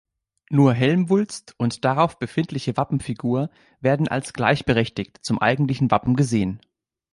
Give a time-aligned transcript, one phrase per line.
[0.49, 3.51] Nur Helmwulst und darauf befindliche Wappenfigur
[3.81, 6.59] werden als gleichberechtigt zum eigentlichen Wappen gesehen.